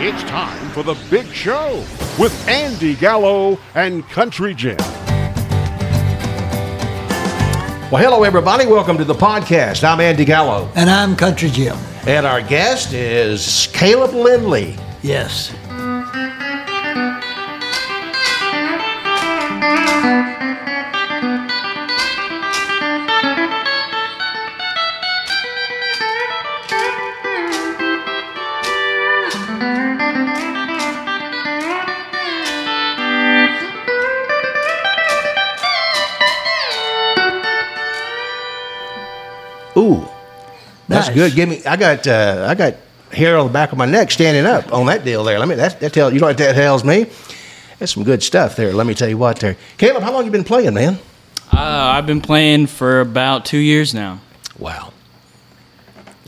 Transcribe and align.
It's 0.00 0.22
time 0.30 0.70
for 0.70 0.84
the 0.84 0.94
big 1.10 1.26
show 1.26 1.84
with 2.20 2.32
Andy 2.48 2.94
Gallo 2.94 3.58
and 3.74 4.08
Country 4.08 4.54
Jim. 4.54 4.76
Well, 7.90 8.00
hello, 8.00 8.22
everybody. 8.22 8.64
Welcome 8.64 8.96
to 8.98 9.04
the 9.04 9.12
podcast. 9.12 9.82
I'm 9.82 9.98
Andy 9.98 10.24
Gallo. 10.24 10.70
And 10.76 10.88
I'm 10.88 11.16
Country 11.16 11.50
Jim. 11.50 11.76
And 12.06 12.26
our 12.26 12.40
guest 12.40 12.92
is 12.92 13.68
Caleb 13.72 14.12
Lindley. 14.14 14.76
Yes. 15.02 15.52
That's 40.98 41.08
Nice. 41.08 41.16
good. 41.16 41.34
Give 41.34 41.48
me. 41.48 41.64
I 41.64 41.76
got. 41.76 42.06
Uh, 42.06 42.46
I 42.48 42.54
got 42.54 42.74
hair 43.12 43.38
on 43.38 43.46
the 43.46 43.52
back 43.52 43.72
of 43.72 43.78
my 43.78 43.86
neck 43.86 44.10
standing 44.10 44.44
up 44.44 44.70
on 44.72 44.86
that 44.86 45.04
deal 45.04 45.24
there. 45.24 45.38
Let 45.38 45.48
me. 45.48 45.54
That, 45.54 45.80
that 45.80 45.92
tell 45.92 46.12
you 46.12 46.20
know 46.20 46.26
what 46.26 46.38
that 46.38 46.54
tells 46.54 46.84
me. 46.84 47.06
That's 47.78 47.92
some 47.92 48.04
good 48.04 48.22
stuff 48.22 48.56
there. 48.56 48.72
Let 48.72 48.86
me 48.86 48.94
tell 48.94 49.08
you 49.08 49.16
what 49.18 49.38
there. 49.38 49.56
Caleb, 49.78 50.02
how 50.02 50.12
long 50.12 50.24
you 50.24 50.30
been 50.30 50.44
playing, 50.44 50.74
man? 50.74 50.98
Uh, 51.52 51.56
I've 51.60 52.06
been 52.06 52.20
playing 52.20 52.66
for 52.66 53.00
about 53.00 53.44
two 53.46 53.58
years 53.58 53.94
now. 53.94 54.20
Wow. 54.58 54.92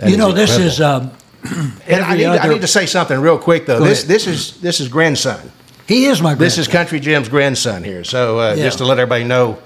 you 0.06 0.16
know, 0.16 0.33
this 0.33 0.56
is 0.56 0.80
um, 0.80 1.10
And 1.45 2.02
I 2.05 2.12
every 2.12 2.16
need, 2.18 2.27
I 2.27 2.48
need 2.48 2.60
to 2.62 2.66
say 2.66 2.87
something 2.87 3.21
real 3.21 3.37
quick 3.38 3.66
though. 3.66 3.79
Go 3.80 3.84
This 3.84 4.01
ahead. 4.05 4.09
this 4.15 4.27
is 4.27 4.60
this 4.60 4.80
is 4.80 4.88
grandson. 4.88 5.51
he 5.87 6.05
is 6.07 6.23
my 6.23 6.30
Grandson. 6.35 6.38
This 6.38 6.59
is. 6.59 6.68
Country 6.68 7.01
Jim's 7.01 7.29
grandson 7.29 7.82
here. 7.85 8.04
So 8.04 8.38
uh, 8.41 8.54
Yeah. 8.54 8.65
just 8.65 8.79
to 8.79 8.85
let 8.85 8.98
everybody 8.98 9.24
know. 9.24 9.59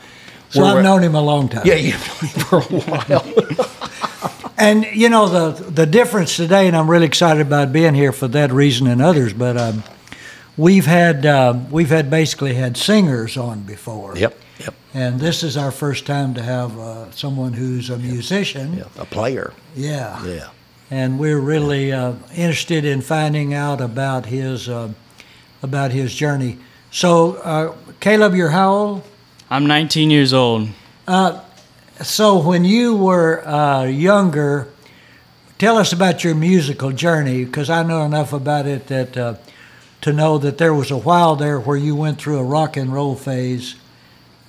So 0.50 0.64
I've 0.64 0.82
known 0.84 1.02
him 1.02 1.14
a 1.16 1.20
long 1.20 1.48
time. 1.48 1.62
Yeah, 1.66 1.74
you've 1.74 1.94
known 2.08 2.30
him 2.30 2.40
for 2.44 2.58
a 2.58 2.62
while. 2.80 3.63
And 4.56 4.84
you 4.84 5.08
know 5.08 5.28
the 5.28 5.62
the 5.70 5.86
difference 5.86 6.36
today, 6.36 6.68
and 6.68 6.76
I'm 6.76 6.88
really 6.88 7.06
excited 7.06 7.40
about 7.44 7.72
being 7.72 7.94
here 7.94 8.12
for 8.12 8.28
that 8.28 8.52
reason 8.52 8.86
and 8.86 9.02
others. 9.02 9.32
But 9.32 9.56
um, 9.56 9.82
we've 10.56 10.86
had 10.86 11.26
um, 11.26 11.70
we've 11.70 11.88
had 11.88 12.08
basically 12.10 12.54
had 12.54 12.76
singers 12.76 13.36
on 13.36 13.62
before. 13.62 14.16
yep. 14.16 14.38
Yep. 14.60 14.74
And 14.94 15.18
this 15.18 15.42
is 15.42 15.56
our 15.56 15.72
first 15.72 16.06
time 16.06 16.34
to 16.34 16.42
have 16.42 16.78
uh, 16.78 17.10
someone 17.10 17.52
who's 17.52 17.90
a 17.90 17.98
musician. 17.98 18.74
Yeah. 18.74 18.84
A 18.96 19.04
player. 19.04 19.52
Yeah. 19.74 20.24
Yeah. 20.24 20.50
And 20.90 21.18
we're 21.18 21.40
really 21.40 21.90
uh, 21.92 22.12
interested 22.36 22.84
in 22.84 23.00
finding 23.00 23.52
out 23.52 23.80
about 23.80 24.26
his 24.26 24.68
uh, 24.68 24.92
about 25.62 25.90
his 25.90 26.14
journey. 26.14 26.58
So, 26.92 27.32
uh, 27.38 27.74
Caleb, 27.98 28.34
you're 28.34 28.50
how 28.50 28.72
old? 28.72 29.02
I'm 29.50 29.66
19 29.66 30.10
years 30.10 30.32
old. 30.32 30.68
So, 32.04 32.38
when 32.38 32.66
you 32.66 32.94
were 32.94 33.46
uh, 33.48 33.84
younger, 33.84 34.68
tell 35.58 35.78
us 35.78 35.90
about 35.90 36.22
your 36.22 36.34
musical 36.34 36.92
journey, 36.92 37.46
because 37.46 37.70
I 37.70 37.82
know 37.82 38.04
enough 38.04 38.34
about 38.34 38.66
it 38.66 38.88
that 38.88 39.16
uh, 39.16 39.34
to 40.02 40.12
know 40.12 40.36
that 40.36 40.58
there 40.58 40.74
was 40.74 40.90
a 40.90 40.98
while 40.98 41.34
there 41.34 41.58
where 41.58 41.78
you 41.78 41.96
went 41.96 42.18
through 42.18 42.38
a 42.38 42.44
rock 42.44 42.76
and 42.76 42.92
roll 42.92 43.14
phase. 43.16 43.76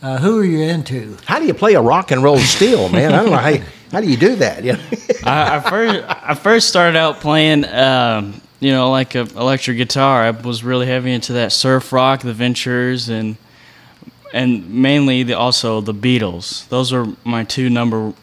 Uh, 0.02 0.18
who 0.18 0.42
are 0.42 0.44
you 0.44 0.64
into? 0.64 1.18
How 1.26 1.40
do 1.40 1.46
you 1.46 1.54
play 1.54 1.76
a 1.76 1.82
rock 1.82 2.12
and 2.12 2.22
roll 2.22 2.40
steel, 2.40 2.90
man? 2.90 3.14
I 3.14 3.24
don't 3.24 3.32
know 3.32 3.38
how. 3.38 3.48
You, 3.48 3.64
how 3.90 4.02
do 4.02 4.10
you 4.10 4.18
do 4.18 4.36
that? 4.36 4.66
Yeah. 4.66 4.78
I, 5.24 5.56
I 5.56 5.60
first 5.62 6.06
I 6.10 6.36
first 6.36 6.68
started 6.68 6.98
out 6.98 7.22
playing, 7.22 7.64
um, 7.66 8.42
you 8.60 8.72
know, 8.74 8.92
like 8.92 9.16
a 9.16 9.22
electric 9.22 9.78
guitar. 9.78 10.24
I 10.24 10.32
was 10.32 10.62
really 10.62 10.88
heavy 10.88 11.14
into 11.14 11.34
that 11.34 11.54
surf 11.54 11.94
rock, 11.94 12.22
the 12.22 12.34
Ventures, 12.34 13.08
and 13.08 13.38
and 14.34 14.70
mainly 14.70 15.24
the 15.24 15.34
also 15.34 15.82
the 15.82 15.94
Beatles. 15.94 16.68
Those 16.70 16.92
were 16.92 17.08
my 17.24 17.44
two 17.44 17.70
number, 17.70 18.14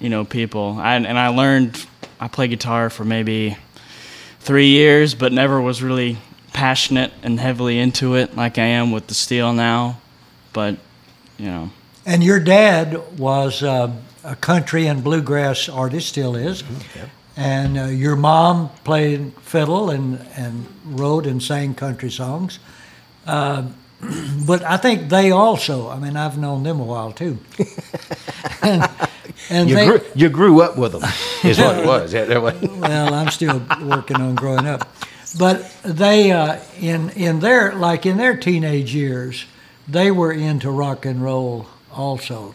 you 0.00 0.08
know, 0.08 0.24
people. 0.24 0.76
I, 0.78 0.94
and 0.94 1.18
I 1.18 1.28
learned 1.28 1.86
I 2.20 2.28
played 2.28 2.50
guitar 2.50 2.90
for 2.90 3.04
maybe 3.04 3.56
three 4.40 4.68
years, 4.68 5.14
but 5.14 5.32
never 5.32 5.60
was 5.60 5.82
really 5.82 6.18
passionate 6.52 7.12
and 7.22 7.38
heavily 7.38 7.78
into 7.78 8.14
it 8.14 8.34
like 8.36 8.58
I 8.58 8.64
am 8.64 8.90
with 8.90 9.06
the 9.06 9.14
steel 9.14 9.52
now. 9.52 10.00
But 10.52 10.78
you 11.38 11.46
know. 11.46 11.70
And 12.06 12.24
your 12.24 12.40
dad 12.40 13.18
was 13.18 13.62
uh, 13.62 13.92
a 14.24 14.36
country 14.36 14.86
and 14.86 15.04
bluegrass 15.04 15.68
artist, 15.68 16.08
still 16.08 16.36
is. 16.36 16.62
Yep. 16.96 17.10
And 17.36 17.78
uh, 17.78 17.84
your 17.84 18.16
mom 18.16 18.70
played 18.82 19.32
fiddle 19.42 19.90
and, 19.90 20.18
and 20.34 20.66
wrote 20.84 21.26
and 21.26 21.42
sang 21.42 21.74
country 21.74 22.10
songs. 22.10 22.58
Uh, 23.26 23.68
but 24.46 24.62
I 24.62 24.76
think 24.76 25.08
they 25.08 25.30
also, 25.30 25.88
I 25.88 25.98
mean, 25.98 26.16
I've 26.16 26.38
known 26.38 26.62
them 26.62 26.80
a 26.80 26.84
while 26.84 27.12
too. 27.12 27.38
and 28.62 28.88
and 29.50 29.68
You 29.68 29.76
they, 29.76 29.86
grew, 29.86 30.00
you 30.14 30.28
grew 30.28 30.60
up 30.62 30.76
with 30.78 30.92
them, 30.92 31.02
is 31.44 31.58
what 31.58 31.78
it 31.78 31.86
was. 31.92 32.12
Yeah, 32.12 32.38
well, 32.38 33.14
I'm 33.14 33.30
still 33.30 33.60
working 33.82 34.16
on 34.20 34.34
growing 34.34 34.66
up. 34.66 34.88
But 35.38 35.70
they, 35.84 36.32
uh, 36.32 36.58
in 36.80 37.10
in 37.10 37.40
their 37.40 37.74
like 37.74 38.06
in 38.06 38.16
their 38.16 38.36
teenage 38.36 38.94
years, 38.94 39.44
they 39.86 40.10
were 40.10 40.32
into 40.32 40.70
rock 40.70 41.04
and 41.04 41.22
roll 41.22 41.66
also. 41.92 42.54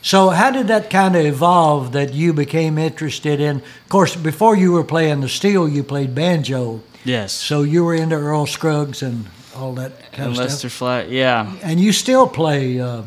So 0.00 0.28
how 0.30 0.50
did 0.50 0.68
that 0.68 0.90
kind 0.90 1.16
of 1.16 1.24
evolve 1.24 1.92
that 1.92 2.12
you 2.12 2.32
became 2.34 2.76
interested 2.78 3.40
in? 3.40 3.56
Of 3.56 3.88
course, 3.88 4.16
before 4.16 4.54
you 4.54 4.72
were 4.72 4.84
playing 4.84 5.20
the 5.22 5.28
steel, 5.30 5.66
you 5.66 5.82
played 5.82 6.14
banjo. 6.14 6.80
Yes. 7.04 7.32
So 7.32 7.62
you 7.62 7.84
were 7.84 7.94
into 7.94 8.14
Earl 8.14 8.46
Scruggs 8.46 9.02
and 9.02 9.26
all 9.54 9.72
that 9.74 9.92
kind 10.12 10.28
and 10.28 10.32
of 10.32 10.36
Lester 10.38 10.68
stuff. 10.68 10.72
Flatt, 10.78 11.10
yeah, 11.10 11.54
And 11.62 11.78
you 11.80 11.92
still 11.92 12.26
play, 12.28 12.80
uh, 12.80 13.02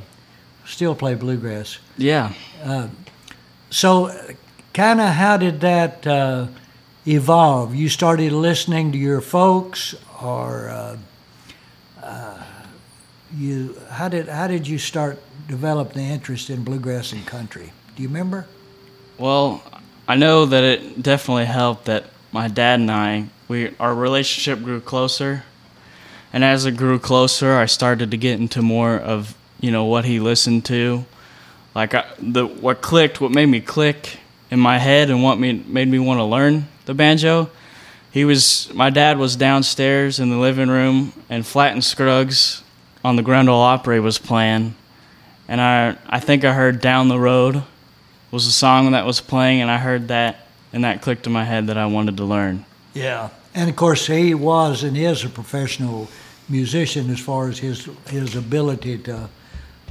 still 0.65 0.95
play 0.95 1.15
bluegrass. 1.15 1.79
yeah. 1.97 2.33
So, 3.69 4.09
kind 4.73 5.01
of 5.01 5.09
how 5.09 5.37
did 5.37 5.59
that 5.61 6.07
uh, 6.07 6.47
evolve? 7.05 7.75
You 7.75 7.89
started 7.89 8.31
listening 8.31 8.91
to 8.93 8.97
your 8.97 9.19
folks, 9.21 9.93
or 10.21 10.69
uh, 10.69 10.97
uh, 12.01 12.43
you 13.35 13.75
how 13.89 14.07
did 14.07 14.29
how 14.29 14.47
did 14.47 14.65
you 14.67 14.77
start 14.77 15.19
develop 15.49 15.93
the 15.93 15.99
interest 16.01 16.49
in 16.49 16.63
bluegrass 16.63 17.11
and 17.11 17.25
country? 17.25 17.71
Do 17.95 18.03
you 18.03 18.07
remember? 18.07 18.47
Well, 19.17 19.61
I 20.07 20.15
know 20.15 20.45
that 20.45 20.63
it 20.63 21.03
definitely 21.03 21.45
helped 21.45 21.85
that 21.85 22.05
my 22.31 22.47
dad 22.47 22.79
and 22.79 22.89
I, 22.91 23.25
we 23.49 23.75
our 23.79 23.93
relationship 23.93 24.63
grew 24.63 24.79
closer, 24.79 25.43
and 26.37 26.45
as 26.45 26.67
it 26.67 26.77
grew 26.77 26.99
closer, 26.99 27.55
I 27.55 27.65
started 27.65 28.11
to 28.11 28.17
get 28.17 28.39
into 28.39 28.61
more 28.61 28.95
of 28.95 29.35
you 29.59 29.71
know 29.71 29.85
what 29.85 30.05
he 30.05 30.19
listened 30.19 30.65
to, 30.65 31.03
like 31.73 31.95
I, 31.95 32.05
the 32.19 32.45
what 32.45 32.79
clicked, 32.79 33.19
what 33.19 33.31
made 33.31 33.47
me 33.47 33.59
click 33.59 34.19
in 34.51 34.59
my 34.59 34.77
head, 34.77 35.09
and 35.09 35.23
what 35.23 35.39
me, 35.39 35.53
made 35.65 35.87
me 35.87 35.97
want 35.97 36.19
to 36.19 36.23
learn 36.25 36.67
the 36.85 36.93
banjo. 36.93 37.49
He 38.11 38.23
was 38.23 38.71
my 38.71 38.91
dad 38.91 39.17
was 39.17 39.35
downstairs 39.35 40.19
in 40.19 40.29
the 40.29 40.37
living 40.37 40.69
room, 40.69 41.11
and 41.27 41.43
Flatt 41.43 41.71
and 41.71 41.83
Scruggs 41.83 42.61
on 43.03 43.15
the 43.15 43.23
Grand 43.23 43.49
Ole 43.49 43.59
Opry 43.59 43.99
was 43.99 44.19
playing, 44.19 44.75
and 45.47 45.59
I 45.59 45.97
I 46.07 46.19
think 46.19 46.45
I 46.45 46.53
heard 46.53 46.81
Down 46.81 47.07
the 47.07 47.19
Road 47.19 47.63
was 48.29 48.45
a 48.45 48.51
song 48.51 48.91
that 48.91 49.07
was 49.07 49.21
playing, 49.21 49.61
and 49.61 49.71
I 49.71 49.79
heard 49.79 50.09
that, 50.09 50.45
and 50.71 50.83
that 50.83 51.01
clicked 51.01 51.25
in 51.25 51.33
my 51.33 51.45
head 51.45 51.65
that 51.65 51.79
I 51.79 51.87
wanted 51.87 52.17
to 52.17 52.25
learn. 52.25 52.63
Yeah. 52.93 53.29
And 53.55 53.71
of 53.71 53.75
course, 53.75 54.05
he 54.05 54.35
was 54.35 54.83
and 54.83 54.95
is 54.95 55.23
a 55.25 55.29
professional 55.29 56.09
musician 56.49 57.09
as 57.09 57.19
far 57.19 57.49
as 57.49 57.59
his 57.59 57.87
his 58.09 58.35
ability 58.35 58.97
to 58.99 59.29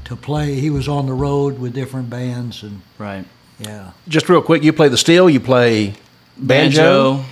to 0.04 0.16
play. 0.16 0.54
He 0.54 0.70
was 0.70 0.88
on 0.88 1.06
the 1.06 1.12
road 1.12 1.58
with 1.58 1.72
different 1.74 2.08
bands, 2.10 2.62
and 2.62 2.80
Right. 2.98 3.24
yeah. 3.58 3.90
Just 4.08 4.28
real 4.28 4.42
quick, 4.42 4.62
you 4.62 4.72
play 4.72 4.88
the 4.88 4.96
steel, 4.98 5.28
you 5.28 5.40
play 5.40 5.94
banjo, 6.36 7.24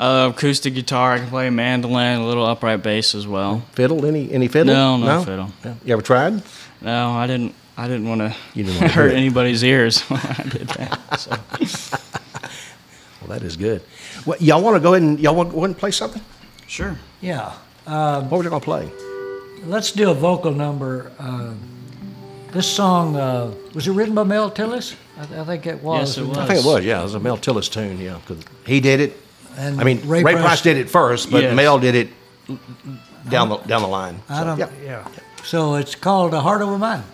uh, 0.00 0.32
acoustic 0.34 0.74
guitar. 0.74 1.12
I 1.14 1.18
can 1.18 1.28
play 1.28 1.50
mandolin, 1.50 2.20
a 2.20 2.26
little 2.26 2.46
upright 2.46 2.82
bass 2.82 3.14
as 3.14 3.26
well. 3.26 3.62
fiddle. 3.72 4.04
Any 4.06 4.32
any 4.32 4.48
fiddle? 4.48 4.72
No, 4.74 4.96
no 4.96 5.22
fiddle. 5.22 5.50
No? 5.64 5.76
You 5.84 5.92
ever 5.92 6.02
tried? 6.02 6.42
No, 6.80 7.10
I 7.12 7.26
didn't. 7.26 7.54
I 7.76 7.88
didn't 7.88 8.08
want 8.08 8.20
to 8.20 8.34
You 8.54 8.62
didn't 8.64 8.76
wanna 8.80 8.88
do 8.94 8.94
hurt 8.94 9.12
anybody's 9.12 9.62
ears 9.64 10.00
when 10.02 10.20
I 10.20 10.42
did 10.44 10.68
that. 10.68 11.20
So. 11.20 11.36
Well, 13.20 13.38
that 13.38 13.42
is 13.46 13.56
good. 13.56 13.82
Well, 14.26 14.36
y'all 14.38 14.60
want 14.60 14.76
to 14.76 14.80
go 14.80 14.92
ahead 14.92 15.02
and 15.02 15.18
y'all 15.18 15.34
want 15.34 15.48
to 15.48 15.52
go 15.54 15.60
ahead 15.60 15.70
and 15.70 15.78
play 15.78 15.90
something? 15.90 16.20
Sure. 16.66 16.98
Yeah. 17.22 17.54
What 17.84 18.30
was 18.30 18.44
you 18.44 18.50
gonna 18.50 18.60
play? 18.60 18.90
Let's 19.66 19.92
do 19.92 20.10
a 20.10 20.14
vocal 20.14 20.52
number. 20.52 21.10
Uh, 21.18 21.52
this 22.52 22.66
song 22.70 23.16
uh, 23.16 23.52
was 23.74 23.86
it 23.88 23.92
written 23.92 24.14
by 24.14 24.24
Mel 24.24 24.50
Tillis? 24.50 24.94
I, 25.18 25.24
th- 25.26 25.38
I 25.40 25.44
think 25.44 25.66
it 25.66 25.82
was. 25.82 26.16
Yes, 26.16 26.18
it 26.18 26.28
was. 26.28 26.38
I 26.38 26.46
think 26.46 26.60
it 26.60 26.66
was. 26.66 26.84
Yeah, 26.84 27.00
it 27.00 27.04
was 27.04 27.14
a 27.14 27.20
Mel 27.20 27.38
Tillis 27.38 27.70
tune. 27.70 27.98
Yeah, 27.98 28.18
because 28.26 28.44
he 28.66 28.80
did 28.80 29.00
it. 29.00 29.16
And 29.56 29.80
I 29.80 29.84
mean, 29.84 30.00
Ray, 30.06 30.22
Ray 30.22 30.32
Price, 30.32 30.44
Price- 30.44 30.62
did 30.62 30.76
it 30.76 30.90
first, 30.90 31.30
but 31.30 31.42
Yes. 31.42 31.54
Mel 31.56 31.78
did 31.78 31.94
it 31.94 32.08
down 33.28 33.48
the 33.48 33.56
down 33.58 33.82
the 33.82 33.88
line. 33.88 34.20
I 34.28 34.38
So, 34.40 34.44
don't. 34.44 34.58
yeah. 34.58 34.68
Yeah. 34.84 35.08
So 35.44 35.74
it's 35.76 35.94
called 35.94 36.34
"A 36.34 36.40
Heart 36.40 36.62
of 36.62 36.68
Over 36.68 36.78
Mind." 36.78 37.04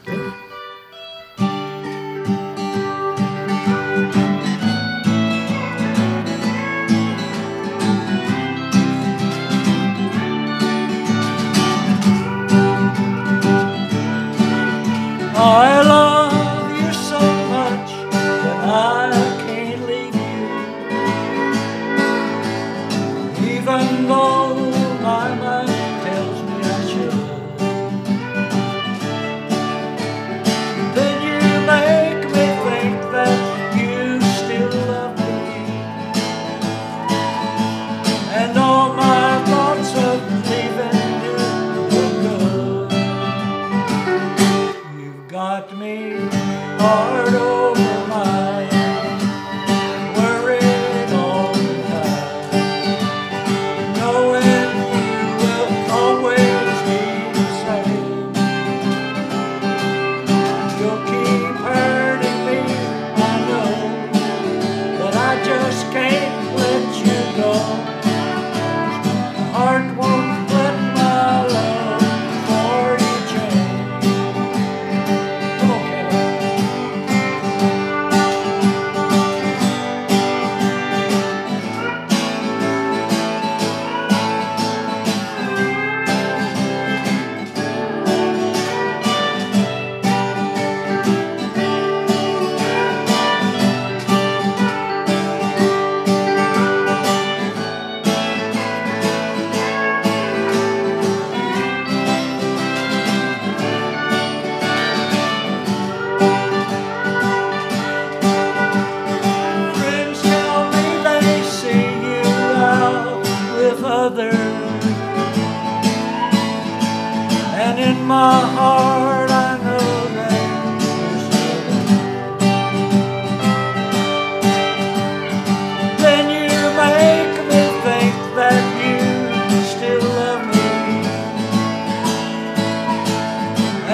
You 128.85 129.63
still 129.63 130.03
love 130.03 130.47
me. 130.47 130.71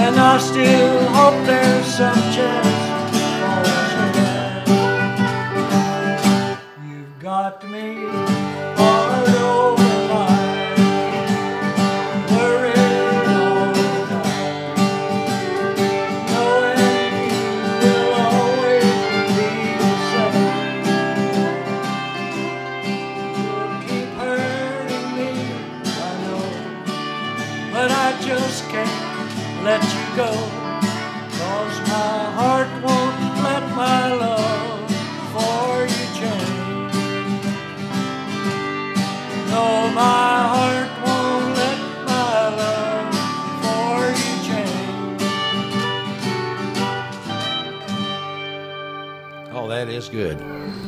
And 0.03 0.15
I 0.19 0.39
still 0.39 1.05
hope 1.11 1.47
there's 1.47 1.87
some 1.87 2.23
chance 2.35 2.76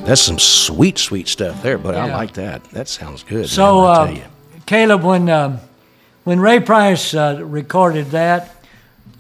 That's 0.05 0.21
some 0.21 0.39
sweet, 0.39 0.99
sweet 0.99 1.29
stuff 1.29 1.63
there, 1.63 1.79
but 1.79 1.95
I 1.95 2.11
like 2.13 2.35
that. 2.35 2.65
That 2.71 2.89
sounds 2.89 3.23
good. 3.23 3.49
So, 3.49 3.83
man, 3.83 4.23
uh. 4.23 4.61
Caleb, 4.67 5.03
when 5.03 5.29
um, 5.29 5.59
when 6.25 6.41
Ray 6.41 6.61
Price 6.61 7.15
uh, 7.15 7.41
recorded 7.43 8.11
that, 8.11 8.55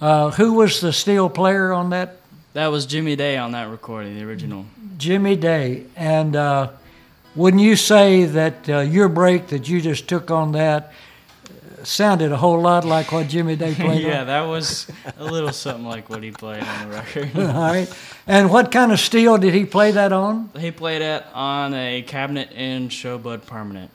uh, 0.00 0.30
who 0.30 0.54
was 0.54 0.80
the 0.80 0.92
steel 0.92 1.28
player 1.28 1.72
on 1.72 1.90
that? 1.90 2.16
That 2.52 2.68
was 2.68 2.86
Jimmy 2.86 3.16
Day 3.16 3.36
on 3.36 3.52
that 3.52 3.68
recording, 3.70 4.16
the 4.16 4.24
original. 4.24 4.66
Jimmy 4.96 5.36
Day. 5.36 5.84
And 5.96 6.34
uh, 6.36 6.70
wouldn't 7.34 7.62
you 7.62 7.76
say 7.76 8.24
that 8.24 8.68
uh, 8.68 8.80
your 8.80 9.08
break 9.08 9.48
that 9.48 9.68
you 9.68 9.80
just 9.80 10.08
took 10.08 10.30
on 10.30 10.52
that 10.52 10.92
sounded 11.84 12.32
a 12.32 12.36
whole 12.36 12.60
lot 12.60 12.84
like 12.84 13.12
what 13.12 13.28
Jimmy 13.28 13.56
Day 13.56 13.74
played? 13.78 14.02
yeah, 14.02 14.20
on? 14.20 14.26
that 14.28 14.42
was 14.42 14.86
a 15.18 15.24
little 15.24 15.52
something 15.52 15.84
like 15.86 16.08
what 16.10 16.22
he 16.22 16.30
played 16.30 16.62
on 16.62 16.88
the 16.88 16.94
record. 16.96 17.30
All 17.36 17.44
right. 17.72 17.92
And 18.26 18.50
what 18.50 18.70
kind 18.72 18.92
of 18.92 19.00
steel 19.00 19.38
did 19.38 19.54
he 19.54 19.64
play 19.64 19.90
that 19.92 20.12
on? 20.12 20.50
he 20.58 20.70
played 20.70 21.02
it 21.02 21.24
on 21.34 21.74
a 21.74 22.02
cabinet 22.02 22.52
in 22.52 22.88
Sho-Bud 22.88 23.46
Permanent. 23.46 23.90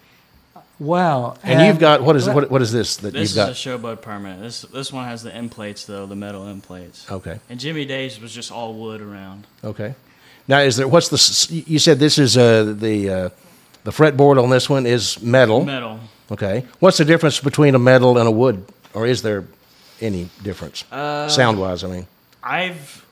Wow. 0.79 1.37
And, 1.43 1.67
you've 1.67 1.79
got 1.79 2.01
what 2.01 2.15
is 2.15 2.27
what, 2.27 2.49
what 2.49 2.61
is 2.61 2.71
this 2.71 2.97
that 2.97 3.13
This 3.13 3.29
you've 3.31 3.35
got? 3.35 3.47
This 3.49 3.57
is 3.57 3.65
a 3.65 3.69
Sho-Bud 3.69 4.01
Permanent. 4.01 4.41
This 4.41 4.61
this 4.63 4.91
one 4.91 5.05
has 5.05 5.23
the 5.23 5.33
end 5.33 5.51
plates 5.51 5.85
though, 5.85 6.05
the 6.05 6.15
metal 6.15 6.47
end 6.47 6.63
plates. 6.63 7.09
okay, 7.09 7.39
And 7.49 7.59
Jimmy 7.59 7.85
Day's 7.85 8.19
was 8.19 8.33
just 8.33 8.51
all 8.51 8.73
wood 8.73 9.01
around. 9.01 9.45
okay. 9.63 9.95
Now, 10.45 10.59
is 10.59 10.75
there 10.75 10.89
what's 10.89 11.07
the? 11.07 11.63
You 11.67 11.79
said 11.79 11.99
this 11.99 12.17
is 12.17 12.35
uh, 12.35 12.73
the 12.77 13.09
uh, 13.09 13.29
the 13.83 13.91
fretboard 13.91 14.41
on 14.41 14.49
this 14.49 14.69
one 14.69 14.85
is 14.85 15.21
metal. 15.21 15.63
Metal. 15.65 15.99
Okay. 16.31 16.65
What's 16.79 16.97
the 16.97 17.05
difference 17.05 17.39
between 17.39 17.75
a 17.75 17.79
metal 17.79 18.17
and 18.17 18.27
a 18.27 18.31
wood, 18.31 18.65
or 18.93 19.05
is 19.05 19.21
there 19.21 19.43
any 20.01 20.29
difference 20.41 20.83
Uh, 20.91 21.27
sound 21.29 21.59
wise? 21.59 21.83
I 21.83 21.87
mean, 21.87 22.07
I've 22.43 23.05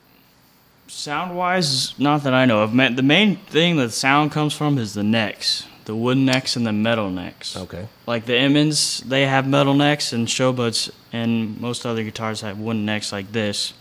sound 0.87 1.35
wise, 1.37 1.97
not 1.99 2.23
that 2.23 2.33
I 2.33 2.45
know 2.45 2.63
of. 2.63 2.71
The 2.75 3.03
main 3.03 3.37
thing 3.37 3.77
that 3.77 3.91
sound 3.91 4.31
comes 4.31 4.53
from 4.53 4.77
is 4.77 4.93
the 4.93 5.03
necks, 5.03 5.65
the 5.85 5.95
wooden 5.95 6.25
necks 6.25 6.55
and 6.55 6.65
the 6.65 6.73
metal 6.73 7.09
necks. 7.09 7.55
okay. 7.55 7.87
Like 8.07 8.25
the 8.25 8.35
Emmons, 8.35 8.99
they 9.01 9.25
have 9.25 9.47
metal 9.47 9.73
necks, 9.73 10.11
and 10.13 10.29
Sho-Buds 10.29 10.91
and 11.13 11.59
most 11.61 11.85
other 11.85 12.03
guitars 12.03 12.41
have 12.41 12.57
wooden 12.59 12.85
necks 12.85 13.11
like 13.11 13.31
this. 13.31 13.73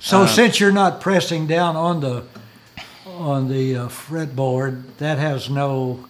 So 0.00 0.22
Uh, 0.22 0.26
since 0.26 0.60
you're 0.60 0.72
not 0.72 1.00
pressing 1.00 1.46
down 1.46 1.76
on 1.76 2.00
the 2.00 2.22
on 3.16 3.48
the 3.48 3.76
uh, 3.76 3.88
fretboard, 3.88 4.82
that 4.98 5.18
has 5.18 5.48
no 5.50 6.04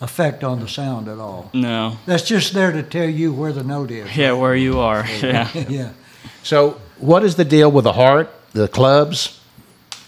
effect 0.00 0.44
on 0.44 0.60
the 0.60 0.68
sound 0.68 1.08
at 1.08 1.18
all. 1.18 1.50
No. 1.54 1.96
That's 2.06 2.24
just 2.24 2.52
there 2.52 2.72
to 2.72 2.82
tell 2.82 3.08
you 3.08 3.32
where 3.32 3.52
the 3.52 3.62
note 3.64 3.90
is. 3.90 4.16
Yeah, 4.16 4.32
where 4.32 4.54
you 4.56 4.78
are. 4.80 5.04
Yeah. 5.22 5.48
yeah. 5.68 5.92
So, 6.42 6.80
what 6.98 7.24
is 7.24 7.36
the 7.36 7.44
deal 7.44 7.70
with 7.70 7.84
the 7.84 7.92
heart, 7.92 8.30
the 8.52 8.68
clubs, 8.68 9.40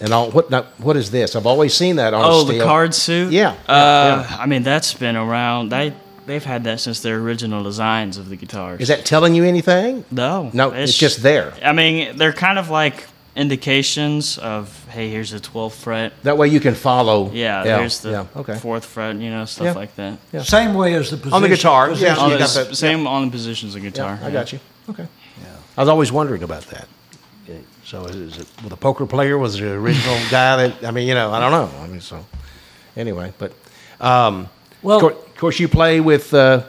and 0.00 0.12
all? 0.12 0.30
What 0.30 0.50
now, 0.50 0.62
what 0.78 0.96
is 0.96 1.10
this? 1.10 1.34
I've 1.34 1.46
always 1.46 1.72
seen 1.74 1.96
that 1.96 2.12
on 2.14 2.24
a 2.24 2.28
Oh, 2.28 2.44
the 2.44 2.60
card 2.60 2.94
suit. 2.94 3.32
Yeah, 3.32 3.50
Uh, 3.68 4.26
yeah, 4.28 4.36
I 4.38 4.46
mean, 4.46 4.62
that's 4.62 4.92
been 4.94 5.16
around. 5.16 5.70
They 5.70 5.94
they've 6.26 6.44
had 6.44 6.64
that 6.64 6.80
since 6.80 7.00
their 7.00 7.16
original 7.18 7.62
designs 7.62 8.18
of 8.18 8.28
the 8.28 8.36
guitars. 8.36 8.80
Is 8.80 8.88
that 8.88 9.04
telling 9.06 9.34
you 9.34 9.44
anything? 9.44 10.04
no? 10.10 10.50
No, 10.52 10.72
it's 10.72 10.96
just 10.96 11.22
there. 11.22 11.54
I 11.64 11.72
mean, 11.72 12.16
they're 12.18 12.32
kind 12.34 12.58
of 12.58 12.68
like 12.68 13.06
indications 13.36 14.38
of 14.38 14.86
hey, 14.88 15.10
here's 15.10 15.30
the 15.30 15.38
12th 15.40 15.72
fret. 15.72 16.12
That 16.22 16.36
way 16.38 16.48
you 16.48 16.60
can 16.60 16.74
follow. 16.74 17.30
Yeah, 17.32 17.62
there's 17.64 18.00
the 18.00 18.10
yeah, 18.10 18.26
okay. 18.36 18.58
fourth 18.58 18.84
fret. 18.84 19.16
You 19.16 19.30
know, 19.30 19.44
stuff 19.44 19.66
Yeah. 19.66 19.72
like 19.72 19.94
that. 19.96 20.18
Yeah. 20.32 20.42
Same 20.42 20.74
way 20.74 20.94
as 20.94 21.10
the 21.10 21.16
position. 21.16 21.34
On 21.34 21.42
the 21.42 21.48
guitar, 21.48 21.86
yeah. 21.88 21.92
position- 21.94 22.18
On 22.18 22.30
you 22.30 22.34
the 22.34 22.38
got 22.38 22.44
s- 22.48 22.54
that- 22.66 22.76
same 22.76 23.06
on 23.06 23.26
the 23.26 23.30
positions 23.30 23.74
of 23.74 23.82
Yeah, 23.84 23.90
guitar. 23.90 24.18
I 24.22 24.30
got 24.30 24.52
you. 24.52 24.60
Okay. 24.90 25.06
Yeah, 25.42 25.48
I 25.76 25.80
was 25.82 25.88
always 25.88 26.10
wondering 26.12 26.42
about 26.42 26.64
that. 26.68 26.88
So 27.84 28.04
is, 28.06 28.16
is 28.16 28.38
it 28.38 28.48
with 28.64 28.72
a 28.72 28.76
poker 28.76 29.06
player? 29.06 29.38
Was 29.38 29.58
the 29.58 29.70
original 29.72 30.18
guy 30.30 30.56
that? 30.56 30.84
I 30.84 30.90
mean, 30.90 31.06
you 31.06 31.14
know, 31.14 31.30
I 31.32 31.38
don't 31.38 31.52
know. 31.52 31.70
I 31.80 31.86
mean, 31.86 32.00
so 32.00 32.24
anyway, 32.96 33.32
but 33.38 33.52
um, 34.00 34.48
Well- 34.82 34.96
of, 34.96 35.02
course, 35.02 35.14
of 35.14 35.36
course, 35.36 35.60
you 35.60 35.68
play 35.68 36.00
with 36.00 36.34
uh, 36.34 36.64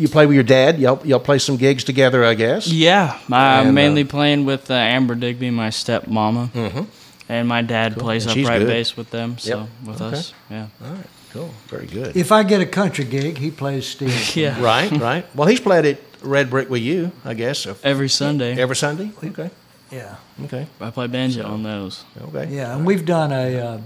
you 0.00 0.08
play 0.08 0.26
with 0.26 0.34
your 0.34 0.44
dad. 0.44 0.78
Y'all 0.78 1.04
y'all 1.06 1.20
play 1.20 1.38
some 1.38 1.56
gigs 1.56 1.84
together, 1.84 2.24
I 2.24 2.34
guess. 2.34 2.66
Yeah, 2.66 3.18
I'm 3.30 3.68
uh, 3.68 3.72
mainly 3.72 4.04
playing 4.04 4.44
with 4.46 4.70
uh, 4.70 4.74
Amber 4.74 5.14
Digby, 5.14 5.50
my 5.50 5.68
stepmama, 5.68 6.48
mm-hmm. 6.50 6.82
and 7.28 7.46
my 7.48 7.62
dad 7.62 7.96
plays 7.96 8.26
And 8.26 8.38
upright 8.40 8.66
bass 8.66 8.96
with 8.96 9.10
them. 9.10 9.38
So 9.38 9.58
Yep. 9.60 9.68
with 9.86 10.00
Okay. 10.02 10.16
us, 10.16 10.32
yeah, 10.50 10.66
All 10.84 10.92
right, 10.92 11.06
cool, 11.32 11.50
very 11.68 11.86
good. 11.86 12.16
If 12.16 12.32
I 12.32 12.42
get 12.42 12.60
a 12.60 12.66
country 12.66 13.04
gig, 13.04 13.38
he 13.38 13.50
plays 13.50 13.86
steel. 13.86 14.10
yeah, 14.34 14.60
right, 14.62 14.90
right. 14.92 15.36
Well, 15.36 15.46
he's 15.48 15.60
played 15.60 15.84
at 15.84 15.98
Red 16.22 16.50
Brick 16.50 16.70
with 16.70 16.82
you, 16.82 17.12
I 17.24 17.34
guess. 17.34 17.66
if- 17.66 17.84
Every 17.84 18.08
Sunday, 18.08 18.58
Every 18.60 18.76
Sunday. 18.76 19.10
Okay, 19.22 19.50
Yeah. 19.90 20.16
okay, 20.44 20.66
I 20.80 20.90
play 20.90 21.06
banjo 21.08 21.44
on 21.46 21.62
those. 21.62 22.04
okay. 22.28 22.48
Yeah, 22.50 22.74
and 22.76 22.86
we've 22.86 23.04
done 23.04 23.32
a 23.32 23.58
uh, 23.58 23.78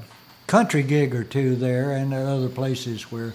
country 0.47 0.83
gig 0.83 1.15
or 1.15 1.25
two 1.25 1.57
there 1.57 1.91
and 1.93 2.13
at 2.15 2.27
other 2.27 2.49
places 2.49 3.11
where 3.11 3.33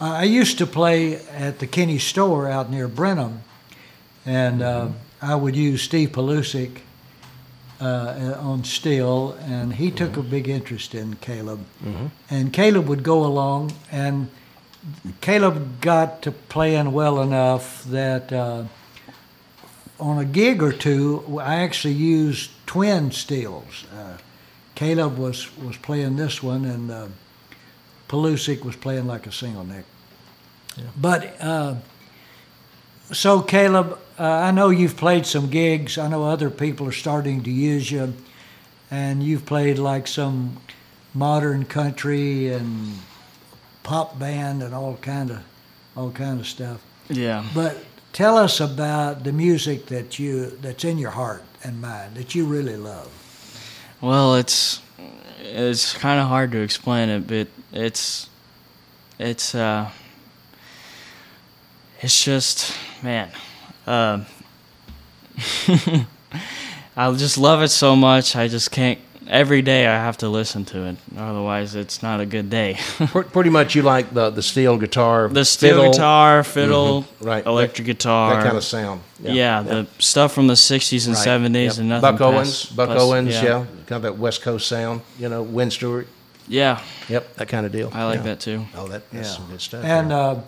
I 0.00 0.20
I 0.20 0.24
used 0.24 0.58
to 0.58 0.66
play 0.66 1.16
at 1.16 1.58
the 1.58 1.66
Kenney 1.66 1.98
store 1.98 2.48
out 2.48 2.70
near 2.70 2.88
Brenham, 2.88 3.42
and 4.26 4.62
uh, 4.62 4.88
I 5.20 5.34
would 5.34 5.56
use 5.56 5.82
Steve 5.82 6.10
Pelusic 6.10 6.80
uh, 7.80 8.34
on 8.38 8.64
steel, 8.64 9.36
and 9.40 9.74
he 9.74 9.90
took 9.90 10.16
a 10.16 10.22
big 10.22 10.48
interest 10.48 10.94
in 10.94 11.16
Caleb. 11.16 11.64
And 12.30 12.52
Caleb 12.52 12.88
would 12.88 13.02
go 13.02 13.24
along, 13.24 13.72
and 13.90 14.28
Caleb 15.20 15.80
got 15.80 16.22
to 16.22 16.32
playing 16.32 16.92
well 16.92 17.20
enough 17.22 17.84
that. 17.84 18.32
Uh, 18.32 18.64
on 20.00 20.18
a 20.18 20.24
gig 20.24 20.62
or 20.62 20.72
two, 20.72 21.40
I 21.40 21.56
actually 21.56 21.94
used 21.94 22.50
twin 22.66 23.10
steels. 23.10 23.84
Uh, 23.92 24.18
Caleb 24.74 25.18
was, 25.18 25.56
was 25.58 25.76
playing 25.76 26.16
this 26.16 26.40
one, 26.40 26.64
and 26.64 26.90
uh, 26.90 27.08
Pelusic 28.08 28.64
was 28.64 28.76
playing 28.76 29.06
like 29.06 29.26
a 29.26 29.32
single 29.32 29.64
neck. 29.64 29.84
But 31.00 31.36
uh, 31.40 31.76
so, 33.12 33.42
Caleb, 33.42 33.98
uh, 34.18 34.24
I 34.24 34.50
know 34.50 34.70
you've 34.70 34.96
played 34.96 35.26
some 35.26 35.48
gigs. 35.48 35.98
I 35.98 36.08
know 36.08 36.24
other 36.24 36.50
people 36.50 36.86
are 36.86 36.92
starting 36.92 37.42
to 37.44 37.50
use 37.50 37.90
you, 37.90 38.14
and 38.90 39.22
you've 39.22 39.46
played 39.46 39.78
like 39.78 40.06
some 40.06 40.58
modern 41.14 41.64
country 41.64 42.52
and 42.52 42.98
pop 43.82 44.18
band 44.18 44.62
and 44.62 44.74
all 44.74 44.96
kind 44.96 45.30
of 45.30 45.42
all 45.96 46.10
kind 46.10 46.40
of 46.40 46.46
stuff. 46.46 46.80
Yeah. 47.08 47.44
But 47.54 47.78
tell 48.12 48.36
us 48.36 48.60
about 48.60 49.24
the 49.24 49.32
music 49.32 49.86
that 49.86 50.18
you 50.18 50.50
that's 50.60 50.84
in 50.84 50.98
your 50.98 51.10
heart 51.10 51.42
and 51.64 51.80
mind 51.80 52.14
that 52.16 52.34
you 52.34 52.44
really 52.44 52.76
love. 52.76 53.10
Well, 54.00 54.36
it's 54.36 54.80
it's 55.40 55.94
kind 55.94 56.20
of 56.20 56.28
hard 56.28 56.52
to 56.52 56.60
explain 56.60 57.08
it, 57.08 57.26
but 57.26 57.48
it's 57.72 58.28
it's 59.18 59.54
uh 59.54 59.90
it's 62.00 62.24
just 62.24 62.76
man, 63.02 63.30
um, 63.86 64.26
I 66.96 67.12
just 67.12 67.38
love 67.38 67.62
it 67.62 67.68
so 67.68 67.96
much. 67.96 68.36
I 68.36 68.48
just 68.48 68.70
can't 68.70 68.98
every 69.28 69.62
day 69.62 69.86
I 69.86 69.94
have 69.94 70.16
to 70.18 70.28
listen 70.28 70.64
to 70.66 70.84
it. 70.86 70.96
Otherwise, 71.16 71.74
it's 71.74 72.02
not 72.02 72.20
a 72.20 72.26
good 72.26 72.50
day. 72.50 72.78
Pretty 73.32 73.50
much, 73.50 73.74
you 73.74 73.82
like 73.82 74.12
the 74.14 74.30
the 74.30 74.42
steel 74.42 74.76
guitar, 74.78 75.28
the 75.28 75.44
steel 75.44 75.76
fiddle, 75.76 75.92
guitar, 75.92 76.42
fiddle, 76.44 77.02
Mhm, 77.02 77.26
right. 77.26 77.46
electric 77.46 77.86
guitar, 77.86 78.34
that 78.36 78.44
kind 78.44 78.56
of 78.56 78.64
sound. 78.64 79.00
Yeah, 79.20 79.62
the 79.62 79.86
stuff 79.98 80.32
from 80.32 80.46
the 80.46 80.54
'60s 80.56 81.06
and 81.06 81.14
Right. 81.14 81.24
'70s, 81.24 81.74
Yep. 81.74 81.78
and 81.78 81.88
nothing. 81.88 82.10
Buck 82.12 82.20
Owens, 82.20 82.64
past- 82.64 82.76
Buck 82.76 82.88
past- 82.88 83.00
Owens, 83.00 83.34
yeah. 83.34 83.64
kind 83.86 83.92
of 83.92 84.02
that 84.02 84.18
West 84.18 84.42
Coast 84.42 84.66
sound. 84.66 85.02
You 85.18 85.28
know, 85.28 85.42
Wynn 85.42 85.70
Stewart. 85.70 86.06
yeah, 86.48 86.80
Yep, 87.08 87.36
that 87.36 87.48
kind 87.48 87.66
of 87.66 87.72
deal. 87.72 87.90
I 87.94 88.04
like 88.04 88.16
Yeah. 88.18 88.22
that 88.22 88.40
too. 88.40 88.66
Oh, 88.76 88.88
that, 88.88 89.02
that's 89.12 89.28
Yeah. 89.28 89.34
some 89.36 89.46
good 89.50 89.60
stuff. 89.60 89.84
And 89.84 90.10
yeah. 90.10 90.16
uh, 90.18 90.40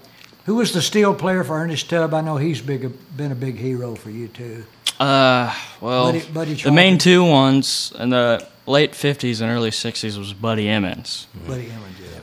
who 0.51 0.57
was 0.57 0.73
the 0.73 0.83
steel 0.83 1.15
player 1.15 1.45
for 1.45 1.61
Ernest 1.61 1.89
Tubb? 1.89 2.13
I 2.13 2.23
know 2.23 2.37
he's 2.37 2.61
big, 2.61 2.93
been 3.17 3.31
a 3.31 3.37
big 3.37 3.57
hero 3.57 3.95
for 3.95 4.11
you 4.11 4.27
too. 4.27 4.65
Uh, 4.99 5.55
well, 5.81 6.07
Buddy- 6.07 6.27
Buddy 6.33 6.55
the 6.55 6.73
main 6.73 6.99
two 6.99 7.25
ones 7.25 7.93
in 7.97 8.11
the 8.11 8.45
late 8.67 8.91
'50s 8.91 9.41
and 9.41 9.49
early 9.49 9.71
'60s 9.71 10.19
was 10.19 10.33
Buddy 10.33 10.69
Emmons, 10.69 11.29
Buddy 11.47 11.71
Emmons, 11.71 11.95
yeah. 12.01 12.21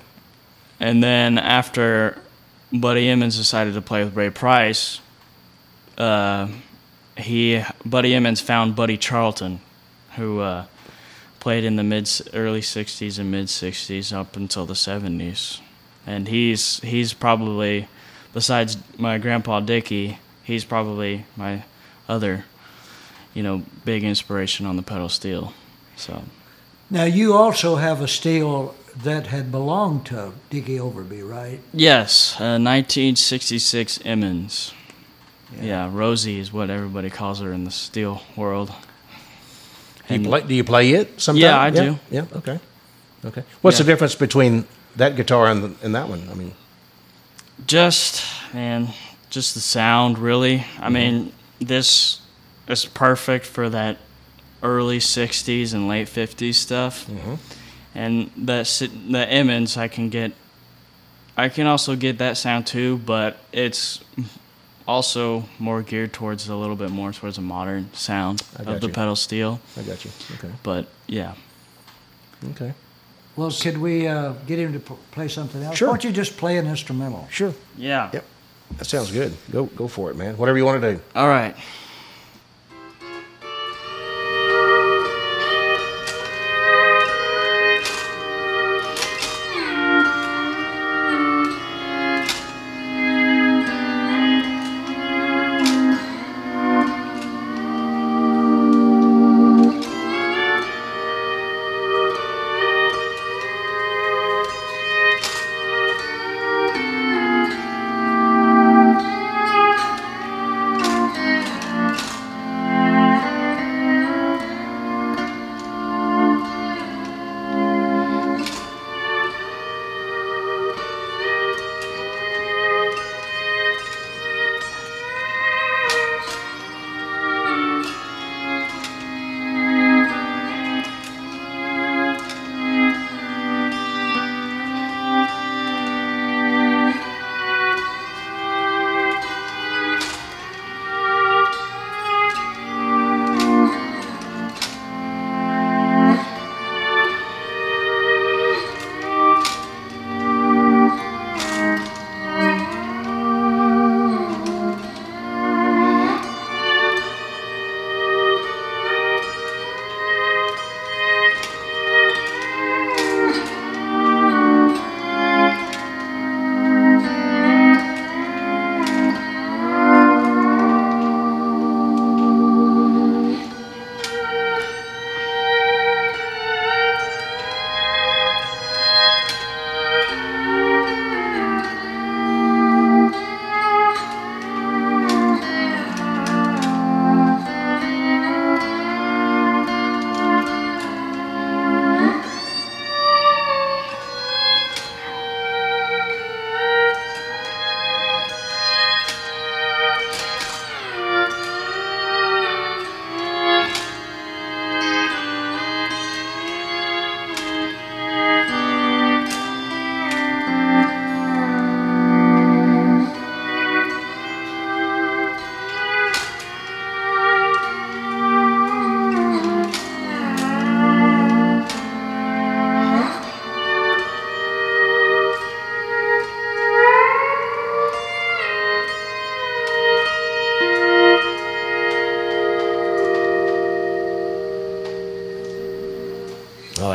and 0.82 1.02
then 1.02 1.38
after 1.38 2.18
Buddy 2.74 3.08
Emmons 3.08 3.38
decided 3.38 3.76
to 3.76 3.82
play 3.82 4.04
with 4.04 4.14
Ray 4.14 4.30
Price, 4.30 5.00
uh, 5.98 6.50
he 7.16 7.64
Buddy 7.86 8.14
Emmons 8.14 8.42
found 8.42 8.76
Buddy 8.76 8.98
Charleton, 8.98 9.62
who 10.18 10.42
uh, 10.42 10.66
played 11.40 11.64
in 11.64 11.78
the 11.78 11.84
mid 11.84 12.10
early 12.34 12.60
'60s 12.62 13.20
and 13.20 13.32
mid 13.32 13.46
'60s 13.46 14.12
up 14.12 14.36
until 14.36 14.66
the 14.66 14.74
'70s, 14.74 15.62
and 16.06 16.28
he's 16.28 16.82
he's 16.82 17.14
probably 17.14 17.88
besides 18.38 18.78
my 19.00 19.18
grandpa 19.18 19.60
Dickie, 19.60 20.20
he's 20.44 20.64
probably 20.64 21.26
my 21.36 21.64
other 22.08 22.46
you 23.34 23.42
know 23.42 23.64
big 23.84 24.04
inspiration 24.04 24.68
on 24.68 24.76
the 24.76 24.84
pedal 24.84 25.10
steel. 25.10 25.54
So 25.96 26.22
Now 26.92 27.06
you 27.06 27.34
also 27.34 27.78
have 27.78 28.00
a 28.00 28.08
steel 28.08 28.76
that 28.96 29.26
had 29.28 29.52
belonged 29.52 30.06
to 30.08 30.34
Dickie 30.52 30.78
Overby, 30.78 31.28
right? 31.28 31.60
yes, 31.74 32.36
uh, 32.40 32.62
1966 32.62 34.00
Emmons. 34.06 34.72
Yeah. 35.60 35.90
Rosie 35.92 36.40
is 36.40 36.54
what 36.54 36.70
everybody 36.70 37.10
calls 37.10 37.40
her 37.40 37.52
in 37.52 37.64
the 37.64 37.72
steel 37.72 38.22
world. 38.36 38.72
do, 40.08 40.16
you 40.16 40.30
play, 40.30 40.42
do 40.42 40.54
you 40.54 40.64
play 40.64 40.92
it 40.92 41.20
sometimes? 41.20 41.42
Yeah, 41.42 41.60
I 41.60 41.70
do. 41.72 41.98
Yeah, 42.12 42.26
okay. 42.36 42.60
Okay. 43.26 43.44
What's 43.62 43.80
the 43.80 43.84
difference 43.84 44.14
between 44.14 44.66
that 44.96 45.16
guitar 45.16 45.48
and, 45.48 45.64
the, 45.64 45.86
and 45.86 45.96
that 45.96 46.08
one? 46.08 46.22
I 46.30 46.36
mean, 46.36 46.54
Just 47.66 48.24
man, 48.54 48.90
just 49.30 49.54
the 49.56 49.60
sound 49.60 50.18
really. 50.20 50.66
I 50.80 50.90
mean, 50.90 51.34
this 51.60 52.22
is 52.68 52.86
perfect 52.86 53.46
for 53.46 53.70
that 53.70 53.98
early 54.62 55.00
'60s 55.00 55.74
and 55.74 55.88
late 55.88 56.08
'50s 56.08 56.56
stuff. 56.56 57.08
Mm-hmm. 57.08 57.36
And 57.96 58.32
that 58.38 58.68
si- 58.68 58.88
the 58.88 59.28
Emmons, 59.28 59.76
I 59.78 59.88
can 59.88 60.10
get. 60.10 60.34
I 61.36 61.50
can 61.50 61.68
also 61.68 61.96
get 61.96 62.18
that 62.20 62.38
sound 62.38 62.66
too, 62.68 62.98
but 63.00 63.38
it's 63.52 64.04
also 64.88 65.46
more 65.60 65.82
geared 65.82 66.14
towards 66.14 66.48
a 66.48 66.56
little 66.56 66.76
bit 66.76 66.90
more 66.90 67.12
towards 67.12 67.38
a 67.38 67.42
modern 67.42 67.94
sound 67.94 68.42
of 68.56 68.82
the 68.82 68.88
you. 68.88 68.94
pedal 68.94 69.16
steel. 69.16 69.60
I 69.78 69.82
got 69.82 70.04
you. 70.06 70.12
Okay. 70.36 70.52
But 70.64 70.88
yeah, 71.08 71.34
Okay. 72.52 72.74
Well, 73.38 73.52
could 73.52 73.78
we 73.78 74.08
uh, 74.08 74.34
get 74.48 74.58
him 74.60 74.74
to 74.74 74.80
p- 74.80 74.96
play 75.12 75.28
something 75.28 75.62
else? 75.64 75.78
Sure. 75.78 75.88
Why 75.90 75.94
don't 75.94 76.04
you 76.04 76.12
just 76.12 76.36
play 76.38 76.58
an 76.58 76.68
instrumental? 76.68 77.28
Sure. 77.30 77.54
yeah. 77.78 78.10
Yep. 78.12 78.26
That 78.80 78.86
sounds 78.86 79.12
good. 79.12 79.34
Go 79.52 79.66
go 79.66 79.88
for 79.88 80.10
it, 80.12 80.18
man. 80.18 80.36
Whatever 80.38 80.58
you 80.58 80.66
want 80.66 80.82
to 80.82 80.96
do. 80.96 81.02
All 81.16 81.28
right. 81.30 81.56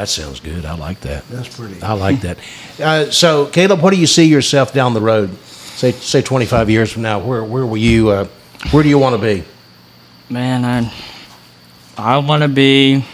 That 0.03 0.09
sounds 0.09 0.41
good. 0.41 0.65
I 0.65 0.75
like 0.75 0.99
that. 1.03 1.29
That's 1.29 1.57
pretty. 1.57 1.81
I 1.81 1.93
like 1.93 2.21
that. 2.23 2.39
Uh, 2.81 3.09
so, 3.13 3.47
Caleb, 3.47 3.81
what 3.83 3.95
do 3.95 4.01
you 4.01 4.09
see 4.09 4.25
yourself 4.25 4.73
down 4.73 4.95
the 4.95 5.01
road? 5.01 5.39
Say, 5.47 5.93
say, 5.93 6.23
twenty 6.23 6.45
five 6.45 6.69
years 6.69 6.91
from 6.91 7.03
now. 7.03 7.21
Where, 7.21 7.45
where 7.45 7.65
will 7.65 7.77
you? 7.77 8.11
Uh, 8.11 8.25
where 8.73 8.83
do 8.83 8.89
you 8.89 8.99
want 8.99 9.15
to 9.15 9.23
be? 9.23 9.45
Man, 10.29 10.65
I 10.65 10.93
I 11.97 12.19
want 12.19 12.43
to 12.43 12.49
be 12.49 13.05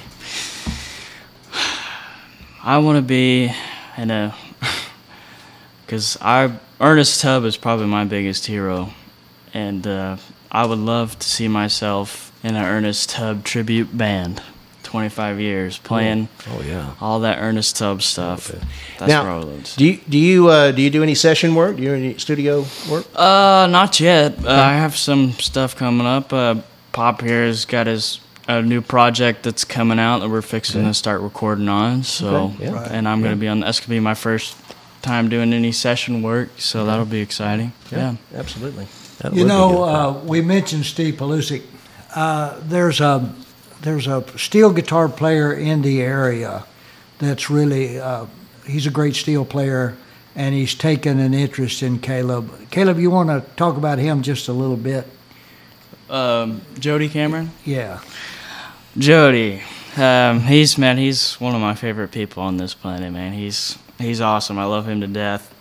I 2.65 2.79
want 2.79 2.97
to 2.97 3.03
be 3.03 3.53
in 3.99 4.11
a 4.11 4.35
cuz 5.89 6.17
I 6.23 6.53
Ernest 6.81 7.21
Tubb 7.21 7.45
is 7.45 7.59
probably 7.59 7.87
my 7.87 8.07
biggest 8.07 8.47
hero 8.47 8.95
and 9.53 9.87
uh, 9.87 10.17
I 10.51 10.65
would 10.65 10.79
love 10.79 11.19
to 11.19 11.29
see 11.29 11.49
myself 11.49 12.33
in 12.43 12.57
an 12.57 12.65
Ernest 12.65 13.11
Tubb 13.11 13.45
tribute 13.45 13.95
band 13.99 14.41
25 14.93 15.39
years 15.39 15.77
playing 15.79 16.29
Oh 16.49 16.63
yeah. 16.63 16.95
all 16.99 17.21
that 17.21 17.39
Ernest 17.39 17.77
Tubb 17.77 18.01
stuff. 18.01 18.51
That's 18.99 19.09
now, 19.11 19.27
Rollins. 19.27 19.77
do 19.77 19.85
you 19.85 20.01
do 20.09 20.17
you 20.19 20.49
uh, 20.49 20.73
do 20.73 20.81
you 20.81 20.89
do 20.91 21.03
any 21.03 21.15
session 21.15 21.55
work? 21.55 21.77
Do 21.77 21.83
you 21.83 21.91
do 21.91 21.95
any 21.95 22.19
studio 22.19 22.65
work? 22.91 23.05
Uh, 23.15 23.69
not 23.71 24.01
yet. 24.01 24.43
Uh, 24.43 24.51
I 24.51 24.73
have 24.73 24.97
some 24.97 25.33
stuff 25.33 25.77
coming 25.77 26.07
up. 26.07 26.33
Uh, 26.33 26.57
Pop 26.93 27.21
here 27.21 27.45
has 27.47 27.67
got 27.67 27.87
his 27.87 28.21
a 28.49 28.63
new 28.63 28.81
project 28.81 29.43
that's 29.43 29.63
coming 29.63 29.99
out 29.99 30.21
that 30.21 30.31
we're 30.31 30.41
fixing 30.41 30.85
to 30.85 30.95
start 30.95 31.21
recording 31.21 31.69
on. 31.69 32.03
So, 32.03 32.27
Okay, 32.57 32.65
yeah. 32.65 32.73
Right. 32.73 32.91
and 32.91 33.07
I'm 33.07 33.23
gonna 33.23 33.37
be 33.37 33.47
on. 33.47 33.61
That's 33.61 33.79
gonna 33.81 33.91
be 33.91 34.01
my 34.01 34.15
first 34.15 34.57
time 35.03 35.29
doing 35.29 35.53
any 35.53 35.71
session 35.71 36.23
work. 36.23 36.49
So 36.57 36.87
that'll 36.87 37.05
be 37.05 37.21
exciting. 37.21 37.73
Yeah. 37.93 38.15
absolutely. 38.35 38.87
That 39.19 39.35
You 39.35 39.45
know, 39.45 39.83
uh, 39.85 40.13
we 40.25 40.41
mentioned 40.41 40.87
Steve 40.87 41.17
Pelusic. 41.17 41.63
Uh, 42.15 42.55
there's 42.63 43.01
a 43.03 43.31
there's 43.83 44.07
a 44.07 44.25
steel 44.37 44.73
guitar 44.73 45.09
player 45.09 45.53
in 45.53 45.83
the 45.83 46.03
area 46.03 46.65
that's 47.19 47.51
really 47.51 48.01
uh, 48.01 48.27
he's 48.67 48.87
a 48.87 48.91
great 48.91 49.17
steel 49.17 49.45
player, 49.45 49.97
and 50.35 50.55
he's 50.55 50.75
taken 50.75 51.19
an 51.19 51.35
interest 51.35 51.83
in 51.83 51.99
Caleb. 51.99 52.71
Caleb, 52.71 52.99
you 52.99 53.11
want 53.11 53.29
to 53.29 53.49
talk 53.57 53.77
about 53.77 53.99
him 53.99 54.23
just 54.23 54.49
a 54.49 54.53
little 54.53 54.77
bit? 54.77 55.07
Um, 56.11 56.63
Jody 56.79 57.09
Cameron. 57.09 57.51
Yeah. 57.65 58.01
Jody, 58.97 59.63
um, 59.97 60.41
he's 60.41 60.79
man, 60.79 60.97
he's 60.97 61.35
one 61.35 61.55
of 61.55 61.61
my 61.61 61.75
favorite 61.75 62.11
people 62.11 62.43
on 62.43 62.57
this 62.57 62.75
planet, 62.75 63.13
man. 63.13 63.33
He's 63.33 63.79
he's 63.99 64.21
awesome. 64.21 64.59
I 64.59 64.65
love 64.65 64.89
him 64.89 65.01
to 65.01 65.07
death. 65.07 65.55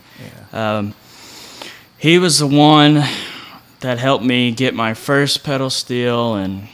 Um, 0.53 0.93
he 1.97 2.17
was 2.19 2.39
the 2.39 2.47
one 2.47 3.03
that 3.81 3.97
helped 3.99 4.23
me 4.23 4.51
get 4.51 4.73
my 4.73 4.93
first 4.93 5.43
pedal 5.43 5.69
steel 5.69 6.35
and 6.35 6.67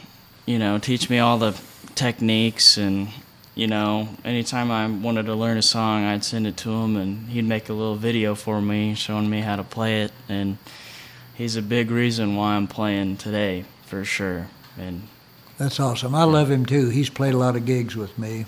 you 0.46 0.58
know 0.58 0.78
teach 0.78 1.08
me 1.10 1.18
all 1.18 1.38
the 1.38 1.58
techniques 1.94 2.76
and 2.76 3.08
you 3.54 3.66
know 3.66 4.08
anytime 4.24 4.70
I 4.70 4.86
wanted 4.88 5.26
to 5.26 5.34
learn 5.34 5.56
a 5.56 5.62
song, 5.62 6.04
I'd 6.04 6.24
send 6.24 6.46
it 6.46 6.56
to 6.58 6.70
him 6.70 6.96
and 6.96 7.28
he'd 7.28 7.44
make 7.44 7.68
a 7.68 7.72
little 7.72 7.96
video 7.96 8.34
for 8.34 8.60
me 8.60 8.94
showing 8.94 9.30
me 9.30 9.40
how 9.40 9.56
to 9.56 9.62
play 9.64 10.02
it 10.02 10.12
and 10.28 10.58
he's 11.34 11.56
a 11.56 11.62
big 11.62 11.90
reason 11.90 12.36
why 12.36 12.54
I'm 12.54 12.66
playing 12.66 13.16
today 13.18 13.64
for 13.86 14.04
sure. 14.04 14.48
And 14.78 15.08
That's 15.58 15.78
awesome. 15.78 16.14
I 16.14 16.24
love 16.24 16.50
him 16.50 16.66
too. 16.66 16.88
He's 16.88 17.08
played 17.10 17.34
a 17.34 17.38
lot 17.38 17.54
of 17.56 17.64
gigs 17.64 17.94
with 17.96 18.18
me, 18.18 18.46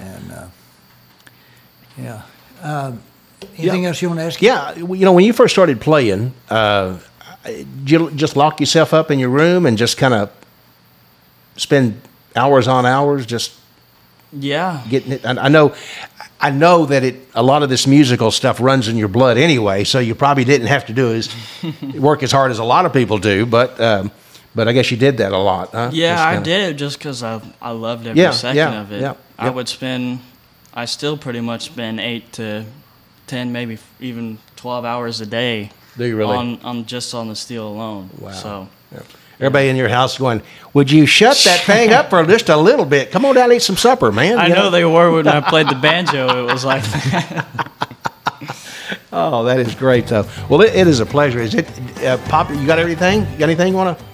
and 0.00 0.32
uh, 0.32 0.46
yeah. 1.98 2.22
Um 2.62 3.02
anything 3.58 3.82
Yeah. 3.82 3.88
else 3.90 4.00
you 4.00 4.08
want 4.08 4.20
to 4.20 4.24
ask? 4.24 4.40
Yeah, 4.40 4.72
well, 4.82 4.94
you 4.98 5.04
know, 5.04 5.12
when 5.12 5.24
you 5.26 5.34
first 5.34 5.54
started 5.54 5.78
playing, 5.80 6.32
uh, 6.48 6.96
did 7.44 7.90
you 7.90 8.10
just 8.12 8.36
lock 8.36 8.58
yourself 8.58 8.94
up 8.94 9.10
in 9.10 9.18
your 9.18 9.28
room 9.28 9.66
and 9.66 9.76
just 9.76 9.98
kind 9.98 10.14
of 10.14 10.30
spend 11.56 12.00
hours 12.36 12.66
on 12.68 12.86
hours 12.86 13.26
just 13.26 13.52
yeah, 14.32 14.82
getting 14.88 15.12
it? 15.12 15.24
I, 15.24 15.32
I 15.32 15.48
know, 15.48 15.74
I 16.40 16.50
know 16.50 16.86
that 16.86 17.04
it. 17.04 17.16
A 17.34 17.42
lot 17.42 17.62
of 17.62 17.68
this 17.68 17.86
musical 17.86 18.30
stuff 18.30 18.60
runs 18.60 18.88
in 18.88 18.96
your 18.96 19.08
blood 19.08 19.38
anyway, 19.38 19.84
so 19.84 19.98
you 20.00 20.14
probably 20.14 20.44
didn't 20.44 20.66
have 20.66 20.86
to 20.86 20.92
do 20.92 21.12
as 21.12 21.28
work 21.94 22.22
as 22.22 22.32
hard 22.32 22.50
as 22.50 22.58
a 22.58 22.64
lot 22.64 22.84
of 22.86 22.92
people 22.92 23.18
do. 23.18 23.46
But, 23.46 23.80
um, 23.80 24.10
but 24.54 24.66
I 24.66 24.72
guess 24.72 24.90
you 24.90 24.96
did 24.96 25.18
that 25.18 25.32
a 25.32 25.38
lot. 25.38 25.70
Huh? 25.70 25.90
Yeah, 25.92 26.16
I 26.24 26.34
kinda- 26.34 26.44
did 26.44 26.70
it 26.70 26.74
just 26.74 26.98
because 26.98 27.22
I 27.22 27.40
I 27.62 27.70
loved 27.70 28.06
every 28.06 28.20
Yeah, 28.20 28.32
second 28.32 28.56
yeah, 28.56 28.80
of 28.80 28.92
it. 28.92 29.00
yeah, 29.02 29.14
I 29.38 29.50
would 29.50 29.68
spend, 29.68 30.18
I 30.74 30.86
still 30.86 31.16
pretty 31.16 31.40
much 31.40 31.62
spend 31.62 32.00
eight 32.00 32.32
to 32.34 32.64
ten, 33.28 33.52
maybe 33.52 33.78
even 34.00 34.38
twelve 34.56 34.84
hours 34.84 35.20
a 35.20 35.26
day. 35.26 35.70
Do 35.96 36.04
you 36.04 36.16
really? 36.16 36.36
On 36.36 36.58
on 36.64 36.86
just 36.86 37.14
on 37.14 37.28
the 37.28 37.36
steel 37.36 37.68
alone. 37.68 38.10
Wow. 38.18 38.32
So 38.32 38.68
Everybody 39.40 39.68
in 39.68 39.76
your 39.76 39.88
house 39.88 40.16
going, 40.18 40.42
"Would 40.74 40.90
you 40.90 41.06
shut 41.06 41.36
that 41.44 41.60
thing 41.60 41.92
up 41.92 42.10
for 42.10 42.24
just 42.24 42.48
a 42.48 42.56
little 42.56 42.84
bit? 42.84 43.10
Come 43.10 43.24
on 43.24 43.34
down 43.34 43.52
eat 43.52 43.62
some 43.62 43.76
supper, 43.76 44.12
man." 44.12 44.38
I 44.38 44.48
You 44.48 44.54
know 44.54 44.70
they 44.70 44.84
were 44.84 45.10
when 45.12 45.26
I 45.28 45.40
played 45.40 45.68
the 45.68 45.74
banjo. 45.74 46.44
It 46.46 46.52
was 46.52 46.64
like 46.64 46.84
Oh, 49.12 49.44
that 49.44 49.60
is 49.60 49.74
great. 49.76 50.08
So, 50.08 50.26
well, 50.48 50.60
it, 50.60 50.74
it 50.74 50.88
is 50.88 50.98
a 50.98 51.06
pleasure. 51.06 51.38
Is 51.40 51.54
it, 51.54 51.68
uh, 52.04 52.16
Pop? 52.28 52.50
You 52.50 52.66
got 52.66 52.80
everything? 52.80 53.20
You 53.20 53.38
got 53.38 53.44
anything 53.44 53.68
you 53.68 53.76
want 53.76 53.96
to? 53.96 54.04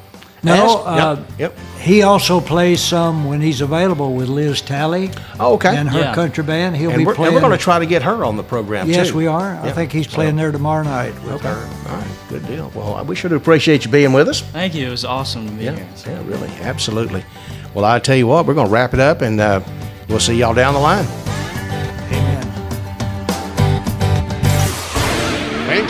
No, 0.43 0.83
uh, 0.85 1.17
Yep. 1.39 1.39
yep. 1.39 1.59
He 1.81 2.03
also 2.03 2.41
plays 2.41 2.81
some 2.83 3.27
when 3.27 3.41
he's 3.41 3.61
available 3.61 4.15
with 4.15 4.29
Liz 4.29 4.61
Talley 4.63 5.11
Oh, 5.39 5.55
okay. 5.55 5.77
and 5.77 5.89
her 5.91 5.99
Yeah. 6.01 6.15
country 6.15 6.43
band. 6.45 6.77
He'll 6.77 6.91
And 6.91 6.99
be 6.99 7.05
we're, 7.07 7.15
playing. 7.15 7.29
and 7.29 7.35
we're 7.35 7.47
going 7.47 7.57
to 7.59 7.63
try 7.63 7.79
to 7.79 7.87
get 7.87 8.03
her 8.03 8.25
on 8.25 8.37
the 8.37 8.43
program 8.43 8.89
yes, 8.89 9.09
too. 9.11 9.17
we 9.17 9.27
are. 9.27 9.59
I 9.63 9.71
think 9.73 9.93
he's 9.93 10.07
playing 10.07 10.33
So- 10.33 10.43
there 10.43 10.53
tomorrow 10.53 10.83
night 10.85 11.13
with 11.25 11.35
Okay. 11.35 11.49
her. 11.49 11.69
All 11.91 11.97
right. 11.97 12.07
Good 12.31 12.47
deal. 12.47 12.71
Well, 12.75 13.03
we 13.07 13.15
sure 13.17 13.29
do 13.29 13.37
appreciate 13.37 13.85
you 13.85 13.91
being 13.91 14.13
with 14.13 14.29
us. 14.29 14.41
thank 14.41 14.75
you. 14.75 14.87
It 14.89 14.91
was 14.91 15.05
awesome 15.05 15.47
to 15.47 15.53
be 15.53 15.65
Yeah. 15.65 15.73
here. 15.73 15.87
Yeah. 16.07 16.19
Really. 16.27 16.51
Absolutely. 16.63 17.25
Well, 17.75 17.85
I 17.85 17.99
tell 17.99 18.17
you 18.17 18.27
what, 18.27 18.47
we're 18.47 18.55
going 18.55 18.67
to 18.67 18.73
wrap 18.73 18.95
it 18.95 19.01
up, 19.01 19.21
and 19.23 19.41
uh, 19.41 19.61
we'll 20.09 20.21
see 20.21 20.35
y'all 20.35 20.55
down 20.55 20.75
the 20.75 20.81
line. 20.81 21.07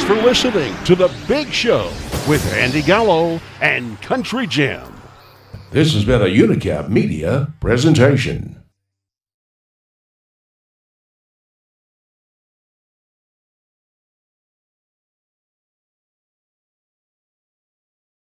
Thanks 0.01 0.19
for 0.19 0.27
listening 0.27 0.85
to 0.85 0.95
The 0.95 1.15
Big 1.29 1.53
Show 1.53 1.93
with 2.27 2.43
Andy 2.55 2.81
Gallo 2.81 3.39
and 3.61 4.01
Country 4.01 4.47
Jim. 4.47 4.95
This 5.73 5.93
has 5.93 6.07
been 6.07 6.23
a 6.23 6.25
Unicap 6.25 6.89
Media 6.89 7.53
presentation. 7.61 8.60